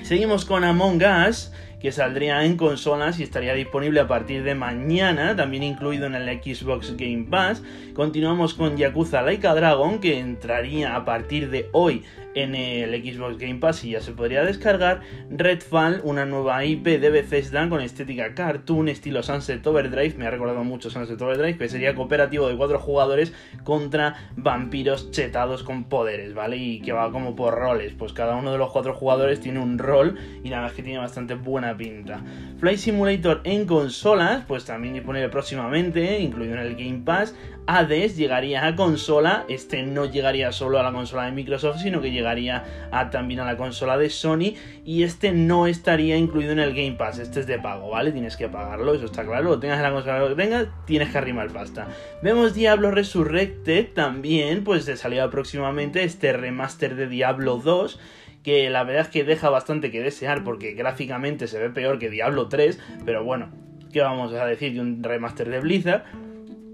Seguimos 0.03 0.45
con 0.45 0.65
Among 0.65 1.01
Us, 1.29 1.53
que 1.81 1.93
saldría 1.93 2.45
en 2.45 2.57
consolas 2.57 3.19
y 3.19 3.23
estaría 3.23 3.55
disponible 3.55 4.01
a 4.01 4.07
partir 4.07 4.43
de 4.43 4.55
mañana, 4.55 5.35
también 5.35 5.63
incluido 5.63 6.07
en 6.07 6.15
el 6.15 6.43
Xbox 6.43 6.97
Game 6.97 7.27
Pass. 7.31 7.63
Continuamos 7.95 8.55
con 8.55 8.77
Yakuza 8.77 9.23
Laika 9.23 9.55
Dragon, 9.55 9.99
que 9.99 10.19
entraría 10.19 10.95
a 10.95 11.05
partir 11.05 11.51
de 11.51 11.69
hoy 11.73 12.05
en 12.35 12.55
el 12.55 12.91
Xbox 13.03 13.39
Game 13.39 13.57
Pass 13.57 13.85
y 13.85 13.91
ya 13.91 14.01
se 14.01 14.13
podría 14.13 14.45
descargar. 14.45 15.01
Redfall, 15.31 16.01
una 16.05 16.25
nueva 16.27 16.65
IP 16.65 16.87
de 16.87 17.11
Bethesda 17.11 17.69
con 17.69 17.81
estética 17.81 18.35
cartoon, 18.35 18.89
estilo 18.89 19.23
Sunset 19.23 19.67
Overdrive, 19.67 20.15
me 20.17 20.27
ha 20.27 20.31
recordado 20.31 20.65
mucho 20.65 20.91
Sunset 20.91 21.21
Overdrive, 21.21 21.59
que 21.59 21.69
sería 21.69 21.95
cooperativo 21.95 22.49
de 22.49 22.57
cuatro 22.57 22.79
jugadores 22.79 23.33
contra 23.65 24.31
vampiros 24.37 25.11
chetados 25.11 25.63
con 25.63 25.85
poderes, 25.85 26.35
¿vale? 26.35 26.57
Y 26.57 26.81
que 26.81 26.93
va 26.93 27.11
como 27.11 27.37
por 27.37 27.55
roles, 27.55 27.93
pues 27.93 28.13
cada 28.13 28.37
uno 28.37 28.53
de 28.53 28.59
los 28.59 28.71
cuatro 28.71 28.95
jugadores 28.95 29.41
tiene 29.41 29.61
un 29.61 29.79
rol 29.79 30.19
y 30.45 30.49
la 30.49 30.61
verdad 30.61 30.75
que 30.75 30.83
tiene 30.83 30.99
bastante 30.99 31.35
buena 31.35 31.77
pinta. 31.77 32.21
Flight 32.59 32.79
Simulator 32.79 33.41
en 33.45 33.67
consolas, 33.67 34.45
pues 34.47 34.65
también 34.65 34.95
disponible 34.95 35.29
próximamente, 35.29 36.21
incluido 36.21 36.55
en 36.55 36.61
el 36.61 36.77
Game 36.77 37.03
Pass. 37.05 37.35
Hades 37.67 38.17
llegaría 38.17 38.67
a 38.67 38.75
consola, 38.75 39.45
este 39.49 39.83
no 39.85 40.07
llegaría 40.07 40.51
solo 40.51 40.81
a 40.81 40.83
la 40.83 40.93
consola 40.93 41.27
de 41.27 41.33
Microsoft, 41.33 41.81
sino 41.81 42.01
que 42.01 42.11
llegaría 42.21 42.65
a, 42.91 43.11
también 43.11 43.41
a 43.41 43.45
la 43.45 43.57
consola 43.57 43.99
de 43.99 44.11
Sony 44.11 44.55
y 44.85 45.03
este 45.03 45.33
no 45.33 45.67
estaría 45.67 46.17
incluido 46.17 46.53
en 46.53 46.61
el 46.61 46.75
Game 46.75 46.93
Pass, 46.93 47.19
este 47.19 47.41
es 47.41 47.47
de 47.47 47.59
pago, 47.59 47.91
¿vale? 47.91 48.13
Tienes 48.13 48.37
que 48.37 48.49
pagarlo, 48.49 48.95
eso 48.95 49.07
está 49.07 49.25
claro, 49.25 49.45
lo 49.45 49.59
tengas 49.59 49.79
en 49.79 49.83
la 49.83 49.93
consola 49.93 50.21
lo 50.21 50.29
que 50.29 50.43
tengas, 50.43 50.69
tienes 50.87 51.11
que 51.11 51.19
arrimar 51.19 51.49
pasta. 51.49 51.89
Vemos 52.23 52.55
Diablo 52.55 52.91
Resurrected 52.91 53.89
también, 53.93 54.65
pues 54.65 54.87
de 54.87 54.97
salida 54.97 55.29
próximamente 55.31 56.05
este 56.05 56.33
remaster 56.33 56.95
de 56.95 57.09
Diablo 57.09 57.57
2 57.57 57.99
que 58.43 58.71
la 58.71 58.85
verdad 58.85 59.03
es 59.03 59.09
que 59.09 59.25
deja 59.25 59.51
bastante 59.51 59.91
que 59.91 60.01
desear 60.01 60.45
porque 60.45 60.73
gráficamente 60.73 61.47
se 61.47 61.59
ve 61.59 61.71
peor 61.71 61.99
que 61.99 62.09
Diablo 62.09 62.49
3, 62.49 62.79
pero 63.05 63.23
bueno, 63.23 63.51
¿qué 63.93 64.01
vamos 64.01 64.33
a 64.33 64.47
decir 64.47 64.73
de 64.73 64.81
un 64.81 65.03
remaster 65.03 65.51
de 65.51 65.61
Blizzard? 65.61 66.05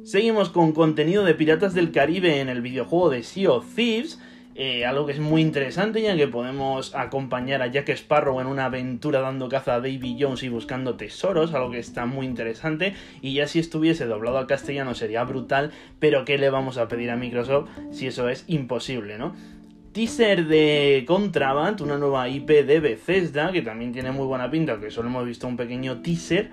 Seguimos 0.05 0.51
con 0.51 0.71
contenido 0.71 1.25
de 1.25 1.35
Piratas 1.35 1.75
del 1.75 1.91
Caribe 1.91 2.41
en 2.41 2.49
el 2.49 2.61
videojuego 2.63 3.11
de 3.11 3.25
Sea 3.25 3.51
of 3.51 3.75
Thieves. 3.75 4.21
Eh, 4.59 4.87
algo 4.87 5.05
que 5.05 5.13
es 5.13 5.21
muy 5.21 5.43
interesante 5.43 6.01
ya 6.01 6.17
que 6.17 6.29
podemos 6.29 6.95
acompañar 6.95 7.61
a 7.61 7.67
Jack 7.67 7.91
Sparrow 7.91 8.41
en 8.41 8.47
una 8.47 8.65
aventura 8.65 9.21
dando 9.21 9.51
caza 9.51 9.75
a 9.75 9.81
Davy 9.81 10.17
Jones 10.19 10.43
y 10.45 10.49
buscando 10.49 10.97
tesoros, 10.97 11.53
algo 11.53 11.73
que 11.73 11.79
está 11.79 12.07
muy 12.07 12.25
interesante 12.25 12.95
y 13.21 13.35
ya 13.35 13.49
si 13.49 13.59
estuviese 13.59 14.07
doblado 14.07 14.39
al 14.39 14.47
castellano 14.47 14.95
sería 14.95 15.25
brutal, 15.25 15.73
pero 15.99 16.25
¿qué 16.25 16.39
le 16.39 16.49
vamos 16.49 16.79
a 16.79 16.89
pedir 16.89 17.11
a 17.11 17.17
Microsoft 17.17 17.69
si 17.91 18.07
eso 18.07 18.31
es 18.31 18.45
imposible, 18.47 19.19
¿no? 19.19 19.37
Teaser 19.93 20.47
de 20.47 21.05
Contraband, 21.07 21.83
una 21.83 21.99
nueva 21.99 22.27
IP 22.31 22.49
de 22.49 22.81
Bethesda 22.81 23.53
que 23.53 23.61
también 23.61 23.93
tiene 23.93 24.11
muy 24.11 24.27
buena 24.27 24.51
pinta, 24.51 24.81
que 24.81 24.91
solo 24.91 25.11
hemos 25.11 25.27
visto 25.27 25.47
un 25.47 25.59
pequeño 25.59 26.01
teaser 26.01 26.49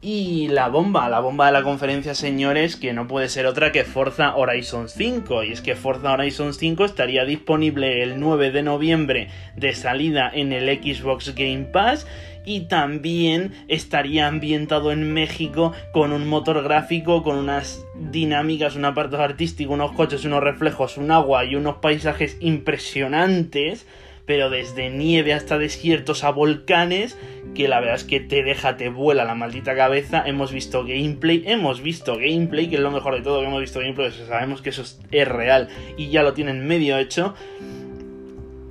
y 0.00 0.46
la 0.46 0.68
bomba, 0.68 1.08
la 1.08 1.18
bomba 1.18 1.46
de 1.46 1.52
la 1.52 1.64
conferencia, 1.64 2.14
señores, 2.14 2.76
que 2.76 2.92
no 2.92 3.08
puede 3.08 3.28
ser 3.28 3.46
otra 3.46 3.72
que 3.72 3.82
Forza 3.82 4.36
Horizon 4.36 4.88
5. 4.88 5.42
Y 5.42 5.52
es 5.52 5.60
que 5.60 5.74
Forza 5.74 6.12
Horizon 6.12 6.54
5 6.54 6.84
estaría 6.84 7.24
disponible 7.24 8.04
el 8.04 8.20
9 8.20 8.52
de 8.52 8.62
noviembre 8.62 9.28
de 9.56 9.74
salida 9.74 10.30
en 10.32 10.52
el 10.52 10.68
Xbox 10.68 11.34
Game 11.34 11.64
Pass. 11.72 12.06
Y 12.44 12.68
también 12.68 13.52
estaría 13.66 14.28
ambientado 14.28 14.92
en 14.92 15.12
México 15.12 15.72
con 15.92 16.12
un 16.12 16.28
motor 16.28 16.62
gráfico, 16.62 17.24
con 17.24 17.36
unas 17.36 17.84
dinámicas, 17.96 18.76
un 18.76 18.84
apartado 18.84 19.24
artístico, 19.24 19.72
unos 19.72 19.92
coches, 19.92 20.24
unos 20.24 20.44
reflejos, 20.44 20.96
un 20.96 21.10
agua 21.10 21.44
y 21.44 21.56
unos 21.56 21.78
paisajes 21.78 22.36
impresionantes 22.40 23.84
pero 24.28 24.50
desde 24.50 24.90
nieve 24.90 25.32
hasta 25.32 25.56
desiertos 25.56 26.22
a 26.22 26.30
volcanes, 26.30 27.16
que 27.54 27.66
la 27.66 27.80
verdad 27.80 27.96
es 27.96 28.04
que 28.04 28.20
te 28.20 28.42
deja, 28.42 28.76
te 28.76 28.90
vuela 28.90 29.24
la 29.24 29.34
maldita 29.34 29.74
cabeza. 29.74 30.22
Hemos 30.26 30.52
visto 30.52 30.84
gameplay, 30.84 31.44
hemos 31.46 31.80
visto 31.80 32.16
gameplay, 32.16 32.68
que 32.68 32.76
es 32.76 32.82
lo 32.82 32.90
mejor 32.90 33.14
de 33.14 33.22
todo 33.22 33.40
que 33.40 33.46
hemos 33.46 33.62
visto 33.62 33.80
gameplay, 33.80 34.12
sabemos 34.28 34.60
que 34.60 34.68
eso 34.68 34.82
es 34.82 35.28
real 35.28 35.68
y 35.96 36.10
ya 36.10 36.22
lo 36.22 36.34
tienen 36.34 36.66
medio 36.66 36.98
hecho. 36.98 37.34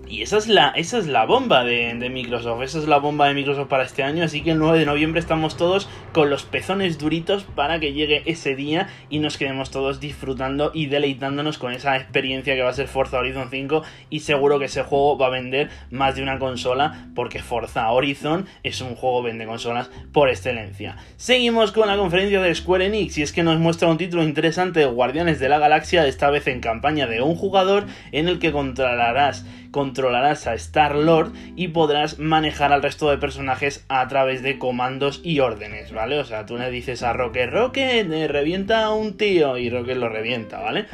Y 0.10 0.22
esa 0.22 0.38
es 0.38 0.48
la, 0.48 0.70
esa 0.70 1.00
es 1.00 1.08
la 1.08 1.26
bomba 1.26 1.66
de, 1.66 1.94
Microsoft, 2.10 2.62
esa 2.62 2.80
es 2.80 2.88
la 2.88 2.98
bomba 2.98 3.28
de 3.28 3.34
Microsoft 3.34 3.68
para 3.68 3.84
este 3.84 4.04
año, 4.04 4.24
así 4.24 4.42
que 4.42 4.52
el 4.52 4.60
9 4.60 4.80
de 4.80 4.86
noviembre 4.86 5.20
estamos 5.20 5.58
todos 5.58 5.90
con 6.14 6.30
los 6.30 6.44
pezones 6.44 6.98
duritos 6.98 7.44
para 7.44 7.80
que 7.80 7.92
llegue 7.92 8.24
ese 8.26 8.56
día 8.56 8.88
y 9.10 9.20
nos 9.20 9.38
quedemos 9.38 9.70
todos 9.70 10.00
disfrutando 10.00 10.72
y 10.74 10.86
deleitándonos 10.86 11.58
con 11.58 11.74
esa 11.74 11.98
experiencia 11.98 12.56
que 12.56 12.62
va 12.62 12.70
a 12.70 12.74
ser 12.74 12.88
Forza 12.88 13.20
Horizon 13.20 13.50
5 13.50 13.84
y 14.10 14.22
seguro 14.22 14.60
que 14.60 14.66
ese 14.66 14.84
juego 14.84 15.18
va 15.18 15.28
a 15.28 15.32
vender 15.32 15.70
más 15.92 16.16
de 16.16 16.24
una 16.24 16.40
consola 16.40 17.10
porque 17.14 17.40
Forza 17.40 17.92
Horizon 17.92 18.46
es 18.64 18.80
un 18.80 18.96
juego 18.96 19.24
vende 19.24 19.46
consolas 19.46 19.90
por 20.14 20.30
excelencia. 20.30 20.96
Seguimos 21.18 21.74
con 21.74 21.88
la 21.88 21.98
conferencia 21.98 22.42
de 22.42 22.56
Square 22.56 22.86
Enix 22.86 23.18
y 23.18 23.24
es 23.24 23.34
que 23.34 23.44
nos 23.44 23.60
muestra 23.60 23.90
un 23.90 23.98
título 23.98 24.24
interesante 24.24 24.80
de 24.80 24.86
Guardianes 24.86 25.40
de 25.40 25.50
la 25.50 25.60
Galaxia, 25.60 26.08
esta 26.08 26.30
vez 26.30 26.48
en 26.48 26.62
campaña 26.62 27.08
de 27.08 27.22
un 27.22 27.36
jugador 27.36 27.86
en 28.14 28.30
el 28.30 28.40
que 28.40 28.54
controlarás 28.54 29.46
controlarás 29.78 30.48
a 30.48 30.56
Star-Lord 30.56 31.34
y 31.56 31.68
podrás 31.68 32.18
manejar 32.18 32.74
al 32.74 32.82
resto 32.82 33.12
de 33.12 33.20
personajes 33.20 33.86
a 33.90 34.08
través 34.08 34.42
de 34.42 34.58
comandos 34.58 35.22
y 35.24 35.40
órdenes, 35.40 35.92
¿vale? 35.92 36.18
O 36.18 36.26
sea, 36.26 36.48
tú 36.48 36.58
le 36.58 36.72
dices 36.72 37.04
a 37.04 37.14
Rocket, 37.14 37.52
Rocket, 37.52 38.12
eh, 38.12 38.28
revienta 38.28 38.86
a 38.86 38.90
un 38.96 39.18
tío 39.18 39.56
y 39.60 39.70
Rocket 39.70 39.98
lo 39.98 40.10
revienta, 40.10 40.58
¿vale? 40.58 40.88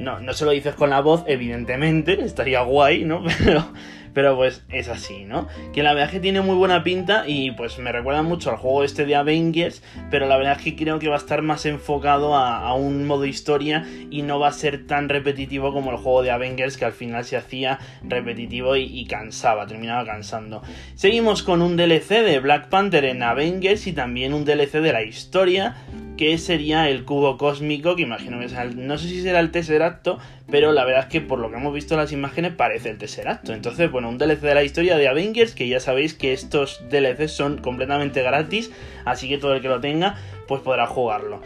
No, 0.00 0.18
no 0.18 0.32
se 0.32 0.44
lo 0.44 0.50
dices 0.50 0.74
con 0.74 0.90
la 0.90 1.00
voz, 1.00 1.24
evidentemente, 1.26 2.20
estaría 2.22 2.62
guay, 2.62 3.04
¿no? 3.04 3.22
Pero 3.44 3.64
pero 4.12 4.36
pues 4.36 4.62
es 4.70 4.88
así, 4.88 5.24
¿no? 5.24 5.48
Que 5.72 5.82
la 5.82 5.92
verdad 5.92 6.08
es 6.08 6.12
que 6.12 6.20
tiene 6.20 6.40
muy 6.40 6.56
buena 6.56 6.82
pinta 6.82 7.24
y 7.26 7.52
pues 7.52 7.78
me 7.78 7.92
recuerda 7.92 8.22
mucho 8.22 8.50
al 8.50 8.56
juego 8.56 8.82
este 8.82 9.06
de 9.06 9.16
Avengers, 9.16 9.82
pero 10.10 10.26
la 10.26 10.36
verdad 10.36 10.56
es 10.58 10.62
que 10.62 10.76
creo 10.76 10.98
que 10.98 11.08
va 11.08 11.14
a 11.14 11.18
estar 11.18 11.42
más 11.42 11.66
enfocado 11.66 12.36
a, 12.36 12.74
un 12.74 13.06
modo 13.06 13.24
historia 13.24 13.86
y 14.10 14.22
no 14.22 14.38
va 14.38 14.48
a 14.48 14.52
ser 14.52 14.86
tan 14.86 15.08
repetitivo 15.08 15.72
como 15.72 15.90
el 15.90 15.96
juego 15.96 16.22
de 16.22 16.30
Avengers 16.30 16.76
que 16.76 16.84
al 16.84 16.92
final 16.92 17.24
se 17.24 17.36
hacía 17.36 17.78
repetitivo 18.02 18.76
y, 18.76 18.84
y 18.84 19.06
cansaba, 19.06 19.66
terminaba 19.66 20.04
cansando. 20.04 20.62
Seguimos 20.94 21.42
con 21.42 21.62
un 21.62 21.76
DLC 21.76 22.22
de 22.22 22.38
Black 22.40 22.68
Panther 22.68 23.04
en 23.04 23.22
Avengers 23.22 23.86
y 23.86 23.92
también 23.92 24.34
un 24.34 24.44
DLC 24.44 24.80
de 24.80 24.92
la 24.92 25.02
historia 25.02 25.76
que 26.20 26.36
sería 26.36 26.90
el 26.90 27.06
cubo 27.06 27.38
cósmico, 27.38 27.96
que 27.96 28.02
imagino 28.02 28.38
que 28.40 28.46
no 28.76 28.98
sé 28.98 29.08
si 29.08 29.22
será 29.22 29.40
el 29.40 29.50
Tesseracto, 29.50 30.18
pero 30.50 30.70
la 30.70 30.84
verdad 30.84 31.04
es 31.04 31.06
que 31.06 31.22
por 31.22 31.38
lo 31.38 31.50
que 31.50 31.56
hemos 31.56 31.72
visto 31.72 31.94
en 31.94 32.00
las 32.00 32.12
imágenes 32.12 32.52
parece 32.52 32.90
el 32.90 32.98
Tesseracto. 32.98 33.54
Entonces, 33.54 33.90
bueno, 33.90 34.10
un 34.10 34.18
DLC 34.18 34.42
de 34.42 34.54
la 34.54 34.62
historia 34.62 34.98
de 34.98 35.08
Avengers, 35.08 35.54
que 35.54 35.66
ya 35.66 35.80
sabéis 35.80 36.12
que 36.12 36.34
estos 36.34 36.82
DLCs 36.90 37.32
son 37.32 37.56
completamente 37.56 38.22
gratis, 38.22 38.70
así 39.06 39.30
que 39.30 39.38
todo 39.38 39.54
el 39.54 39.62
que 39.62 39.68
lo 39.68 39.80
tenga, 39.80 40.18
pues 40.46 40.60
podrá 40.60 40.86
jugarlo. 40.86 41.40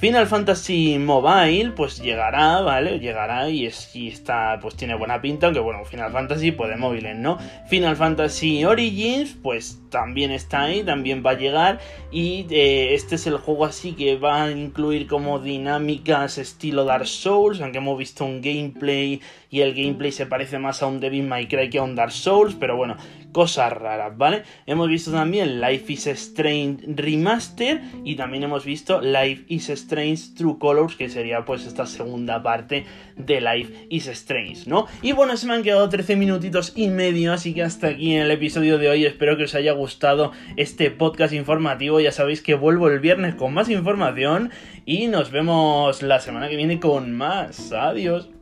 Final 0.00 0.28
Fantasy 0.28 0.96
Mobile, 0.96 1.72
pues 1.72 2.00
llegará, 2.00 2.60
¿vale? 2.60 3.00
Llegará 3.00 3.50
y, 3.50 3.66
es, 3.66 3.90
está, 3.96 4.60
pues 4.62 4.76
tiene 4.76 4.94
buena 4.94 5.20
pinta, 5.20 5.46
aunque 5.46 5.58
bueno, 5.58 5.84
Final 5.84 6.12
Fantasy 6.12 6.52
pues 6.52 6.70
de 6.70 6.76
móviles, 6.76 7.16
¿no? 7.16 7.36
Final 7.68 7.96
Fantasy 7.96 8.64
Origins, 8.64 9.36
pues 9.42 9.80
también 9.90 10.30
está 10.30 10.62
ahí, 10.62 10.84
también 10.84 11.24
va 11.26 11.32
a 11.32 11.34
llegar 11.34 11.80
y 12.12 12.46
eh, 12.50 12.94
este 12.94 13.16
es 13.16 13.26
el 13.26 13.38
juego 13.38 13.64
así 13.64 13.94
que 13.94 14.16
va 14.16 14.44
a 14.44 14.50
incluir 14.52 15.08
como 15.08 15.40
dinámicas 15.40 16.38
estilo 16.38 16.84
Dark 16.84 17.08
Souls, 17.08 17.60
aunque 17.60 17.78
hemos 17.78 17.98
visto 17.98 18.24
un 18.24 18.40
gameplay 18.40 19.20
y 19.50 19.62
el 19.62 19.74
gameplay 19.74 20.12
se 20.12 20.26
parece 20.26 20.60
más 20.60 20.80
a 20.80 20.86
un 20.86 21.00
Devil 21.00 21.26
May 21.26 21.48
Cry 21.48 21.70
que 21.70 21.78
a 21.78 21.82
un 21.82 21.96
Dark 21.96 22.12
Souls, 22.12 22.54
pero 22.54 22.76
bueno, 22.76 22.96
cosas 23.32 23.72
raras, 23.72 24.16
¿vale? 24.16 24.42
Hemos 24.66 24.88
visto 24.88 25.12
también 25.12 25.60
Life 25.60 25.92
is 25.92 26.06
Strange 26.06 26.84
Remaster 26.86 27.80
y 28.04 28.16
también 28.16 28.44
hemos 28.44 28.64
visto 28.64 29.00
Life 29.00 29.44
is 29.48 29.68
Strange 29.68 30.34
True 30.36 30.58
Colors, 30.58 30.96
que 30.96 31.08
sería 31.08 31.44
pues 31.44 31.66
esta 31.66 31.86
segunda 31.86 32.42
parte 32.42 32.86
de 33.16 33.40
Life 33.40 33.86
is 33.90 34.06
Strange, 34.08 34.62
¿no? 34.66 34.86
Y 35.02 35.12
bueno, 35.12 35.36
se 35.36 35.46
me 35.46 35.54
han 35.54 35.62
quedado 35.62 35.88
13 35.88 36.16
minutitos 36.16 36.72
y 36.76 36.88
medio, 36.88 37.32
así 37.32 37.54
que 37.54 37.62
hasta 37.62 37.88
aquí 37.88 38.14
en 38.14 38.22
el 38.22 38.30
episodio 38.30 38.78
de 38.78 38.88
hoy, 38.88 39.04
espero 39.04 39.36
que 39.36 39.44
os 39.44 39.54
haya 39.54 39.72
gustado 39.72 40.32
este 40.56 40.90
podcast 40.90 41.32
informativo, 41.34 42.00
ya 42.00 42.12
sabéis 42.12 42.42
que 42.42 42.54
vuelvo 42.54 42.88
el 42.88 43.00
viernes 43.00 43.34
con 43.34 43.54
más 43.54 43.68
información 43.68 44.50
y 44.84 45.08
nos 45.08 45.30
vemos 45.30 46.02
la 46.02 46.20
semana 46.20 46.48
que 46.48 46.56
viene 46.56 46.80
con 46.80 47.12
más, 47.12 47.72
adiós. 47.72 48.37